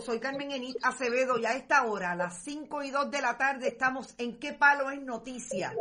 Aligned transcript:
soy 0.00 0.20
Carmen 0.20 0.50
Enit 0.50 0.76
Acevedo 0.82 1.38
y 1.38 1.46
a 1.46 1.54
esta 1.54 1.84
hora, 1.84 2.12
a 2.12 2.14
las 2.14 2.42
5 2.42 2.82
y 2.82 2.90
2 2.90 3.10
de 3.10 3.22
la 3.22 3.38
tarde, 3.38 3.68
estamos 3.68 4.14
en 4.18 4.38
¿Qué 4.38 4.52
palo 4.52 4.90
es 4.90 5.00
noticia? 5.00 5.74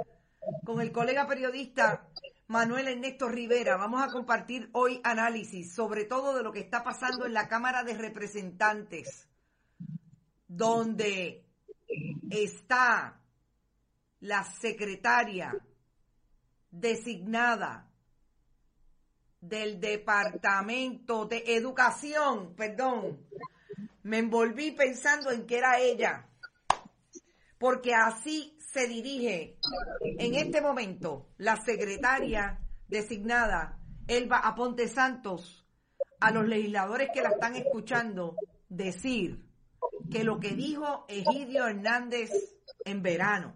Con 0.63 0.79
el 0.79 0.91
colega 0.91 1.27
periodista 1.27 2.07
Manuel 2.47 2.87
Ernesto 2.87 3.27
Rivera. 3.27 3.75
Vamos 3.75 4.01
a 4.01 4.11
compartir 4.11 4.69
hoy 4.71 5.01
análisis, 5.03 5.73
sobre 5.73 6.05
todo 6.05 6.33
de 6.33 6.43
lo 6.43 6.53
que 6.53 6.61
está 6.61 6.83
pasando 6.83 7.25
en 7.25 7.33
la 7.33 7.49
Cámara 7.49 7.83
de 7.83 7.93
Representantes, 7.93 9.27
donde 10.47 11.43
está 12.29 13.19
la 14.21 14.45
secretaria 14.45 15.53
designada 16.71 17.85
del 19.41 19.79
Departamento 19.79 21.25
de 21.25 21.43
Educación, 21.47 22.55
perdón, 22.55 23.19
me 24.07 24.19
envolví 24.19 24.71
pensando 24.71 25.31
en 25.31 25.45
que 25.45 25.57
era 25.57 25.79
ella, 25.79 26.29
porque 27.57 27.93
así 27.93 28.57
se 28.59 28.87
dirige 28.87 29.57
en 30.01 30.33
este 30.33 30.61
momento 30.61 31.27
la 31.37 31.57
secretaria 31.57 32.57
designada, 32.87 33.81
Elba 34.07 34.37
Aponte 34.37 34.87
Santos, 34.87 35.67
a 36.21 36.31
los 36.31 36.47
legisladores 36.47 37.09
que 37.13 37.21
la 37.21 37.31
están 37.31 37.57
escuchando 37.57 38.37
decir 38.69 39.45
que 40.09 40.23
lo 40.23 40.39
que 40.39 40.51
dijo 40.51 41.05
Egidio 41.09 41.67
Hernández 41.67 42.31
en 42.85 43.03
verano, 43.03 43.55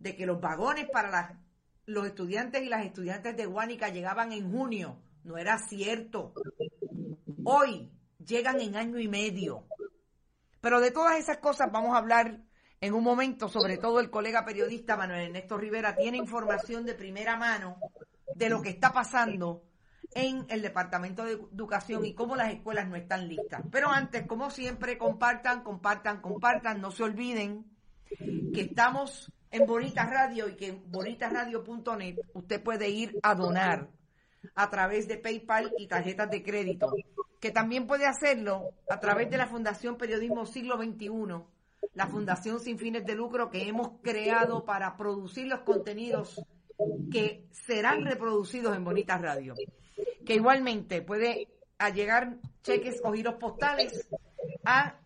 de 0.00 0.16
que 0.16 0.26
los 0.26 0.40
vagones 0.40 0.88
para 0.90 1.40
los 1.86 2.04
estudiantes 2.04 2.60
y 2.60 2.68
las 2.68 2.84
estudiantes 2.84 3.36
de 3.36 3.46
Guánica 3.46 3.88
llegaban 3.88 4.32
en 4.32 4.50
junio, 4.50 5.00
no 5.22 5.38
era 5.38 5.58
cierto. 5.58 6.34
Hoy 7.44 7.93
llegan 8.26 8.60
en 8.60 8.76
año 8.76 8.98
y 8.98 9.08
medio. 9.08 9.66
Pero 10.60 10.80
de 10.80 10.90
todas 10.90 11.18
esas 11.18 11.38
cosas 11.38 11.70
vamos 11.70 11.94
a 11.94 11.98
hablar 11.98 12.40
en 12.80 12.94
un 12.94 13.04
momento, 13.04 13.48
sobre 13.48 13.78
todo 13.78 14.00
el 14.00 14.10
colega 14.10 14.44
periodista 14.44 14.96
Manuel 14.96 15.26
Ernesto 15.26 15.56
Rivera 15.56 15.96
tiene 15.96 16.18
información 16.18 16.84
de 16.84 16.94
primera 16.94 17.36
mano 17.36 17.78
de 18.34 18.48
lo 18.48 18.60
que 18.60 18.70
está 18.70 18.92
pasando 18.92 19.64
en 20.14 20.46
el 20.48 20.62
Departamento 20.62 21.24
de 21.24 21.32
Educación 21.32 22.04
y 22.04 22.14
cómo 22.14 22.36
las 22.36 22.52
escuelas 22.52 22.88
no 22.88 22.96
están 22.96 23.28
listas. 23.28 23.62
Pero 23.70 23.88
antes, 23.88 24.26
como 24.26 24.50
siempre, 24.50 24.98
compartan, 24.98 25.62
compartan, 25.62 26.20
compartan, 26.20 26.80
no 26.80 26.90
se 26.90 27.02
olviden 27.02 27.64
que 28.52 28.60
estamos 28.60 29.32
en 29.50 29.66
Bonita 29.66 30.04
Radio 30.04 30.48
y 30.48 30.56
que 30.56 30.68
en 30.68 30.90
bonitasradio.net 30.90 32.16
usted 32.34 32.62
puede 32.62 32.90
ir 32.90 33.18
a 33.22 33.34
donar 33.34 33.88
a 34.54 34.70
través 34.70 35.08
de 35.08 35.16
PayPal 35.16 35.72
y 35.78 35.86
tarjetas 35.86 36.30
de 36.30 36.42
crédito 36.42 36.92
que 37.44 37.50
también 37.50 37.86
puede 37.86 38.06
hacerlo 38.06 38.70
a 38.88 39.00
través 39.00 39.28
de 39.28 39.36
la 39.36 39.46
Fundación 39.46 39.98
Periodismo 39.98 40.46
Siglo 40.46 40.78
XXI, 40.78 41.10
la 41.92 42.06
fundación 42.06 42.58
sin 42.58 42.78
fines 42.78 43.04
de 43.04 43.14
lucro 43.14 43.50
que 43.50 43.68
hemos 43.68 44.00
creado 44.00 44.64
para 44.64 44.96
producir 44.96 45.48
los 45.48 45.60
contenidos 45.60 46.42
que 47.12 47.46
serán 47.52 48.06
reproducidos 48.06 48.74
en 48.74 48.82
Bonitas 48.82 49.20
Radio. 49.20 49.52
Que 50.24 50.36
igualmente 50.36 51.02
puede 51.02 51.48
llegar 51.94 52.38
cheques 52.62 53.02
o 53.04 53.12
giros 53.12 53.34
postales 53.34 54.08
a 54.64 54.98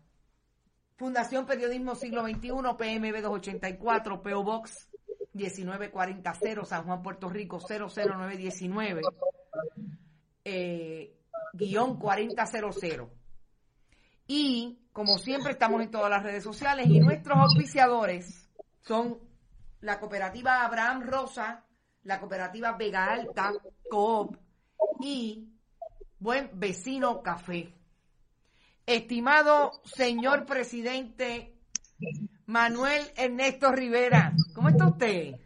Fundación 0.95 1.45
Periodismo 1.45 1.97
Siglo 1.97 2.23
XXI, 2.23 2.51
PMB 2.79 3.21
284, 3.21 4.23
PO 4.23 4.45
Box 4.45 4.89
1940 5.35 6.35
San 6.65 6.85
Juan, 6.85 7.03
Puerto 7.03 7.29
Rico 7.29 7.59
00919. 7.59 9.03
Eh, 10.45 11.18
guion 11.18 11.18
4000. 11.99 13.07
Y 14.27 14.79
como 14.93 15.19
siempre 15.19 15.53
estamos 15.53 15.83
en 15.83 15.91
todas 15.91 16.11
las 16.11 16.23
redes 16.23 16.45
sociales 16.45 16.87
y 16.89 17.01
nuestros 17.01 17.39
auspiciadores 17.39 18.49
son 18.83 19.19
la 19.81 20.01
cooperativa 20.01 20.65
Abraham 20.65 21.03
Rosa, 21.03 21.65
la 22.03 22.19
cooperativa 22.21 22.73
Vega 22.73 23.13
Alta, 23.13 23.53
Coop 23.89 24.37
y 25.01 25.53
Buen 26.19 26.51
Vecino 26.55 27.23
Café. 27.23 27.75
Estimado 28.87 29.81
señor 29.85 30.47
presidente 30.47 31.55
Manuel 32.47 33.03
Ernesto 33.17 33.71
Rivera, 33.73 34.33
¿cómo 34.55 34.71
está 34.71 34.89
usted? 34.89 35.37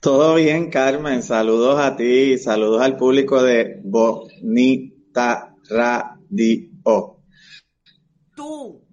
Todo 0.00 0.36
bien, 0.36 0.70
Carmen. 0.70 1.22
Saludos 1.22 1.80
a 1.80 1.96
ti, 1.96 2.38
saludos 2.38 2.82
al 2.82 2.96
público 2.96 3.42
de 3.42 3.80
Bonita 3.82 5.54
Radio. 5.68 7.20
Tú 8.34 8.84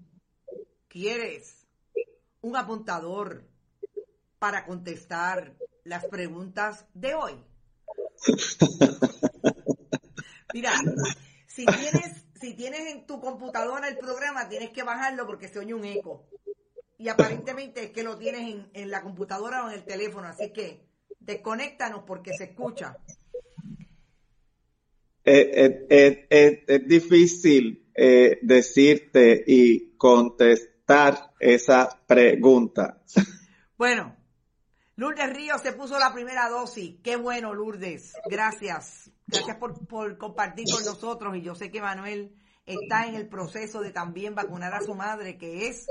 quieres 0.88 1.68
un 2.42 2.56
apuntador 2.56 3.48
para 4.40 4.66
contestar 4.66 5.56
las 5.84 6.06
preguntas 6.06 6.86
de 6.94 7.14
hoy. 7.14 7.34
Mira, 10.54 10.72
si 11.48 11.66
tienes, 11.66 12.26
si 12.40 12.56
tienes 12.56 12.92
en 12.92 13.06
tu 13.06 13.20
computadora 13.20 13.88
el 13.88 13.98
programa, 13.98 14.50
tienes 14.50 14.72
que 14.72 14.84
bajarlo 14.84 15.28
porque 15.28 15.48
se 15.48 15.60
oye 15.60 15.74
un 15.74 15.86
eco 15.86 16.28
y 17.06 17.10
aparentemente 17.10 17.84
es 17.84 17.92
que 17.92 18.02
lo 18.02 18.18
tienes 18.18 18.66
en, 18.74 18.90
la 18.90 19.04
computadora 19.04 19.64
o 19.64 19.70
en 19.70 19.76
el 19.76 19.84
teléfono, 19.84 20.28
así 20.28 20.52
que 20.52 20.88
desconéctanos 21.20 22.02
porque 22.04 22.34
se 22.36 22.46
escucha. 22.46 22.98
Eh, 25.24 25.86
eh, 25.88 26.28
eh, 26.28 26.66
es 26.68 26.88
difícil 26.88 27.92
decirte 28.42 29.44
y 29.46 29.96
contestar 29.98 31.32
esa 31.40 32.02
pregunta. 32.08 33.04
Bueno, 33.78 34.16
Lourdes 34.96 35.32
Ríos 35.32 35.62
se 35.62 35.74
puso 35.74 36.00
la 36.00 36.12
primera 36.12 36.50
dosis. 36.50 36.96
Qué 37.04 37.18
bueno, 37.18 37.54
Lourdes. 37.54 38.14
Gracias. 38.28 39.12
Gracias 39.28 39.58
por, 39.58 39.86
por 39.86 40.18
compartir 40.18 40.66
con 40.72 40.84
nosotros. 40.84 41.38
Y 41.38 41.42
yo 41.44 41.54
sé 41.54 41.70
que 41.70 41.82
Manuel 41.82 42.36
está 42.66 43.06
en 43.06 43.16
el 43.16 43.28
proceso 43.28 43.82
de 43.82 43.92
también 43.92 44.34
vacunar 44.34 44.74
a 44.74 44.82
su 44.82 44.96
madre, 44.96 45.38
que 45.38 45.68
es 45.68 45.86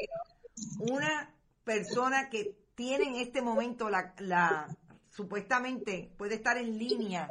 una 0.79 1.35
persona 1.65 2.31
que 2.31 2.56
tiene 2.75 3.05
en 3.05 3.17
este 3.17 3.43
momento 3.43 3.89
la, 3.89 4.77
supuestamente 5.11 6.12
puede 6.17 6.37
estar 6.37 6.56
en 6.56 6.79
línea, 6.79 7.29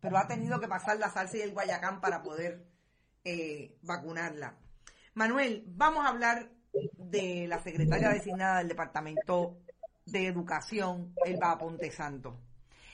pero 0.00 0.18
ha 0.18 0.26
tenido 0.26 0.60
que 0.60 0.68
pasar 0.68 0.98
la 0.98 1.10
salsa 1.10 1.36
y 1.36 1.42
el 1.42 1.52
guayacán 1.52 2.00
para 2.00 2.22
poder 2.22 2.66
eh, 3.24 3.76
vacunarla. 3.82 4.56
Manuel, 5.14 5.64
vamos 5.68 6.04
a 6.04 6.08
hablar 6.08 6.50
de 6.98 7.46
la 7.48 7.62
secretaria 7.62 8.10
designada 8.10 8.58
del 8.58 8.68
Departamento 8.68 9.58
de 10.04 10.26
Educación, 10.26 11.14
Elba 11.24 11.56
Ponte 11.58 11.90
Santo. 11.90 12.38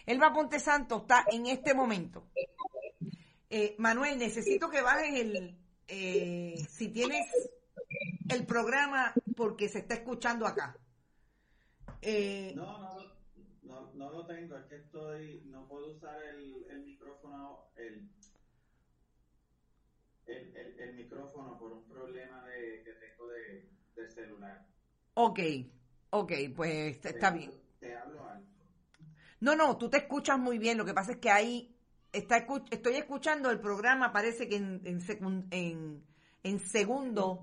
Elba 0.07 0.33
Ponte 0.33 0.59
Santo 0.59 0.99
está 0.99 1.25
en 1.31 1.47
este 1.47 1.75
momento. 1.75 2.29
Eh, 3.51 3.75
Manuel, 3.79 4.19
necesito 4.19 4.71
que 4.71 4.81
bajes 4.81 5.21
el, 5.21 5.57
eh, 5.89 6.57
si 6.71 6.89
tienes 6.89 7.27
el 8.29 8.47
programa, 8.47 9.13
porque 9.35 9.69
se 9.69 9.81
está 9.81 9.95
escuchando 9.95 10.47
acá. 10.47 10.77
Eh, 12.01 12.53
no, 12.57 12.99
no, 13.63 13.93
no, 13.95 14.11
lo 14.11 14.27
tengo, 14.27 14.57
es 14.57 14.65
que 14.67 14.77
estoy, 14.77 15.43
no 15.47 15.67
puedo 15.69 15.93
usar 15.93 16.21
el, 16.23 16.67
el 16.71 16.85
micrófono, 16.85 17.71
el, 17.77 18.11
el, 20.27 20.81
el, 20.81 20.95
micrófono 20.95 21.59
por 21.59 21.73
un 21.73 21.85
problema 21.85 22.45
de, 22.47 22.83
que 22.85 22.93
tengo 22.93 23.29
de, 23.29 23.71
de 23.95 24.09
celular. 24.11 24.67
Ok, 25.15 25.41
ok, 26.11 26.33
pues 26.57 27.05
está 27.05 27.31
bien. 27.31 27.53
Te 27.79 27.97
hablo 27.97 28.29
alto. 28.29 28.49
No, 29.41 29.57
no, 29.57 29.77
tú 29.77 29.89
te 29.91 29.99
escuchas 29.99 30.39
muy 30.39 30.59
bien, 30.59 30.79
lo 30.79 30.85
que 30.85 30.95
pasa 30.95 31.13
es 31.13 31.19
que 31.19 31.31
ahí 31.31 31.77
está, 32.13 32.47
estoy 32.71 32.95
escuchando 32.95 33.51
el 33.51 33.61
programa, 33.61 34.13
parece 34.13 34.49
que 34.49 34.57
en, 34.57 34.81
en, 34.85 35.47
en, 35.51 36.05
en 36.43 36.61
segundo... 36.61 37.43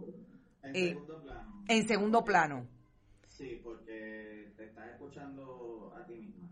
En 0.63 0.75
eh, 0.75 0.89
segundo 0.89 1.21
plano. 1.21 1.58
En 1.69 1.87
segundo 1.87 2.25
plano. 2.25 2.67
Sí, 3.27 3.61
porque 3.63 4.51
te 4.57 4.65
estás 4.65 4.87
escuchando 4.87 5.93
a 5.95 6.03
ti 6.03 6.15
misma. 6.15 6.49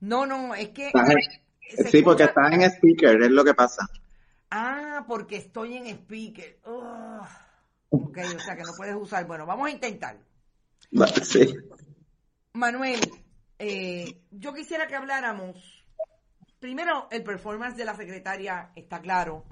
No, 0.00 0.26
no, 0.26 0.54
es 0.54 0.68
que... 0.68 0.92
Sí, 1.90 2.02
porque 2.02 2.24
estás 2.24 2.52
en 2.52 2.60
speaker, 2.62 3.22
es 3.22 3.30
lo 3.30 3.44
que 3.44 3.54
pasa. 3.54 3.88
Ah, 4.50 5.06
porque 5.08 5.38
estoy 5.38 5.78
en 5.78 5.86
speaker. 5.86 6.60
Ok, 7.88 8.18
o 8.36 8.40
sea 8.40 8.54
que 8.54 8.62
no 8.62 8.74
puedes 8.76 8.94
usar. 8.94 9.26
Bueno, 9.26 9.46
vamos 9.46 9.68
a 9.68 9.70
intentar. 9.70 10.18
Sí. 11.22 11.54
Manuel, 12.52 13.00
eh, 13.58 14.20
yo 14.30 14.52
quisiera 14.52 14.86
que 14.86 14.96
habláramos. 14.96 15.82
Primero, 16.60 17.08
el 17.10 17.22
performance 17.22 17.78
de 17.78 17.86
la 17.86 17.96
secretaria 17.96 18.70
está 18.76 19.00
claro. 19.00 19.46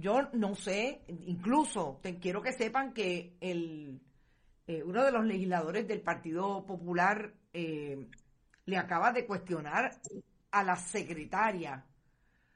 Yo 0.00 0.22
no 0.32 0.54
sé, 0.54 1.02
incluso 1.08 2.00
te 2.02 2.18
quiero 2.18 2.40
que 2.40 2.52
sepan 2.52 2.94
que 2.94 3.36
el, 3.40 4.00
eh, 4.66 4.82
uno 4.82 5.04
de 5.04 5.12
los 5.12 5.26
legisladores 5.26 5.86
del 5.86 6.00
Partido 6.00 6.64
Popular 6.64 7.34
eh, 7.52 8.08
le 8.64 8.78
acaba 8.78 9.12
de 9.12 9.26
cuestionar 9.26 10.00
a 10.52 10.64
la 10.64 10.76
secretaria 10.76 11.84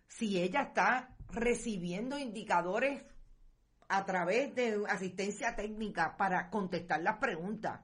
si 0.06 0.40
ella 0.40 0.62
está 0.62 1.14
recibiendo 1.32 2.18
indicadores 2.18 3.02
a 3.88 4.06
través 4.06 4.54
de 4.54 4.82
asistencia 4.88 5.54
técnica 5.54 6.16
para 6.16 6.48
contestar 6.48 7.02
las 7.02 7.18
preguntas. 7.18 7.80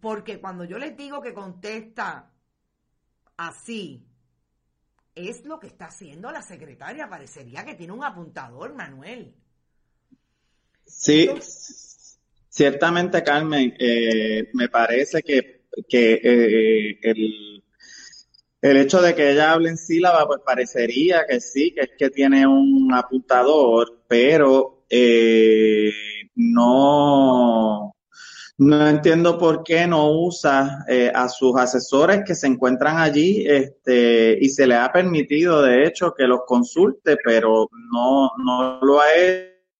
Porque 0.00 0.40
cuando 0.40 0.64
yo 0.64 0.78
les 0.78 0.96
digo 0.96 1.20
que 1.20 1.34
contesta 1.34 2.30
así, 3.36 4.09
es 5.14 5.44
lo 5.44 5.58
que 5.58 5.66
está 5.66 5.86
haciendo 5.86 6.30
la 6.30 6.42
secretaria. 6.42 7.08
Parecería 7.08 7.64
que 7.64 7.74
tiene 7.74 7.92
un 7.92 8.04
apuntador, 8.04 8.74
Manuel. 8.74 9.34
Sí, 10.86 11.30
ciertamente, 12.48 13.22
Carmen, 13.22 13.74
eh, 13.78 14.50
me 14.54 14.68
parece 14.68 15.22
que, 15.22 15.66
que 15.88 16.20
eh, 16.22 16.98
el 17.02 17.60
el 18.62 18.76
hecho 18.76 19.00
de 19.00 19.14
que 19.14 19.30
ella 19.30 19.52
hable 19.52 19.70
en 19.70 19.78
sílaba, 19.78 20.26
pues 20.26 20.40
parecería 20.44 21.24
que 21.26 21.40
sí, 21.40 21.72
que 21.72 21.80
es 21.80 21.90
que 21.98 22.10
tiene 22.10 22.46
un 22.46 22.92
apuntador, 22.92 24.02
pero 24.06 24.84
eh, 24.90 25.90
no, 26.34 27.89
no 28.60 28.88
entiendo 28.88 29.38
por 29.38 29.62
qué 29.62 29.86
no 29.86 30.10
usa 30.10 30.84
eh, 30.88 31.10
a 31.14 31.28
sus 31.28 31.56
asesores 31.56 32.22
que 32.26 32.34
se 32.34 32.46
encuentran 32.46 32.98
allí 32.98 33.44
este, 33.46 34.38
y 34.40 34.48
se 34.48 34.66
le 34.66 34.76
ha 34.76 34.92
permitido, 34.92 35.62
de 35.62 35.86
hecho, 35.86 36.14
que 36.16 36.24
los 36.24 36.40
consulte, 36.46 37.16
pero 37.24 37.68
no, 37.92 38.30
no 38.44 38.80
lo 38.82 39.00
ha 39.00 39.06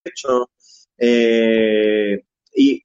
hecho. 0.04 0.50
Eh, 0.98 2.22
y 2.54 2.82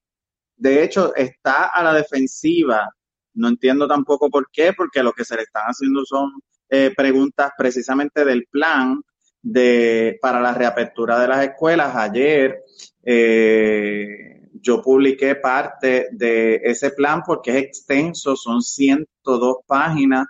de 0.57 0.83
hecho 0.83 1.13
está 1.15 1.65
a 1.67 1.83
la 1.83 1.93
defensiva 1.93 2.89
no 3.35 3.49
entiendo 3.49 3.87
tampoco 3.87 4.29
por 4.29 4.49
qué, 4.51 4.73
porque 4.73 5.03
lo 5.03 5.13
que 5.13 5.25
se 5.25 5.35
le 5.35 5.43
están 5.43 5.65
haciendo 5.65 6.05
son 6.05 6.31
eh, 6.69 6.91
preguntas 6.95 7.51
precisamente 7.57 8.25
del 8.25 8.47
plan 8.47 9.01
de 9.41 10.17
para 10.21 10.41
la 10.41 10.53
reapertura 10.53 11.19
de 11.19 11.27
las 11.27 11.43
escuelas. 11.43 11.95
Ayer 11.95 12.63
eh, 13.03 14.34
yo 14.65 14.81
publiqué 14.81 15.35
parte 15.35 16.07
de 16.11 16.55
ese 16.63 16.89
plan 16.89 17.21
porque 17.23 17.51
es 17.51 17.57
extenso, 17.57 18.35
son 18.35 18.63
102 18.63 19.57
páginas. 19.67 20.25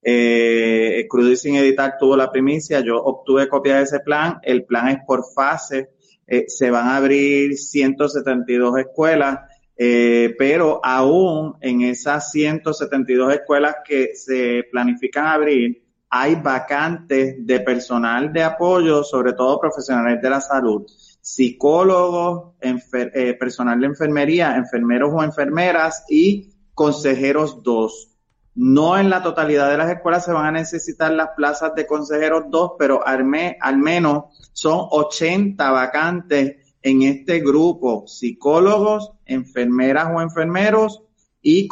Eh, 0.00 1.06
Crudo 1.10 1.34
sin 1.34 1.56
editar 1.56 1.96
tuvo 1.98 2.16
la 2.16 2.30
primicia, 2.30 2.80
yo 2.80 3.02
obtuve 3.02 3.48
copia 3.48 3.78
de 3.78 3.82
ese 3.82 4.00
plan, 4.00 4.38
el 4.42 4.64
plan 4.64 4.88
es 4.88 4.98
por 5.04 5.24
fase, 5.34 5.90
eh, 6.26 6.44
se 6.46 6.70
van 6.70 6.86
a 6.86 6.96
abrir 6.96 7.58
172 7.58 8.78
escuelas, 8.78 9.40
eh, 9.76 10.34
pero 10.38 10.80
aún 10.84 11.56
en 11.60 11.82
esas 11.82 12.30
172 12.30 13.34
escuelas 13.34 13.76
que 13.84 14.14
se 14.14 14.64
planifican 14.70 15.26
abrir, 15.26 15.82
hay 16.10 16.34
vacantes 16.34 17.36
de 17.46 17.60
personal 17.60 18.32
de 18.32 18.42
apoyo, 18.42 19.04
sobre 19.04 19.32
todo 19.32 19.60
profesionales 19.60 20.20
de 20.20 20.28
la 20.28 20.40
salud, 20.40 20.84
psicólogos, 21.20 22.54
eh, 22.60 23.34
personal 23.34 23.78
de 23.78 23.86
enfermería, 23.86 24.56
enfermeros 24.56 25.12
o 25.14 25.22
enfermeras 25.22 26.04
y 26.08 26.52
consejeros 26.74 27.62
2. 27.62 28.08
No 28.56 28.98
en 28.98 29.08
la 29.08 29.22
totalidad 29.22 29.70
de 29.70 29.78
las 29.78 29.90
escuelas 29.90 30.24
se 30.24 30.32
van 30.32 30.46
a 30.46 30.58
necesitar 30.58 31.12
las 31.12 31.30
plazas 31.36 31.74
de 31.76 31.86
consejeros 31.86 32.44
2, 32.50 32.72
pero 32.76 33.06
al, 33.06 33.24
al 33.60 33.78
menos 33.78 34.24
son 34.52 34.88
80 34.90 35.70
vacantes 35.70 36.56
en 36.82 37.02
este 37.02 37.40
grupo 37.40 38.06
psicólogos, 38.08 39.12
enfermeras 39.26 40.08
o 40.12 40.20
enfermeros 40.20 41.02
y 41.40 41.68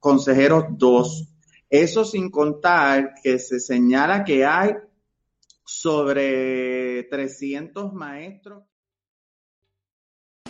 consejeros 0.00 0.64
dos. 0.70 1.33
Eso 1.74 2.04
sin 2.04 2.30
contar 2.30 3.14
que 3.20 3.40
se 3.40 3.58
señala 3.58 4.22
que 4.22 4.46
hay 4.46 4.74
sobre 5.64 7.02
300 7.10 7.92
maestros. 7.92 8.62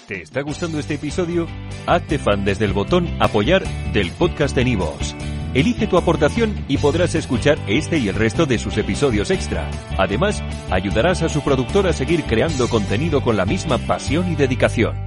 ¿Te 0.07 0.21
está 0.21 0.43
gustando 0.43 0.79
este 0.79 0.97
episodio? 0.97 1.47
Hazte 1.87 2.19
fan 2.19 2.45
desde 2.45 2.67
el 2.67 2.75
botón 2.75 3.09
apoyar 3.21 3.65
del 3.95 4.11
podcast 4.11 4.55
de 4.55 4.67
Nivos. 4.67 5.17
Elige 5.55 5.87
tu 5.87 5.97
aportación 5.97 6.63
y 6.69 6.77
podrás 6.77 7.15
escuchar 7.15 7.59
este 7.69 7.97
y 7.97 8.09
el 8.09 8.17
resto 8.17 8.45
de 8.45 8.59
sus 8.59 8.77
episodios 8.77 9.31
extra. 9.31 9.71
Además, 9.97 10.43
ayudarás 10.71 11.23
a 11.23 11.31
su 11.31 11.41
productor 11.41 11.87
a 11.87 11.95
seguir 11.95 12.25
creando 12.25 12.69
contenido 12.69 13.23
con 13.23 13.39
la 13.39 13.47
misma 13.47 13.79
pasión 13.79 14.31
y 14.31 14.37
dedicación. 14.37 15.04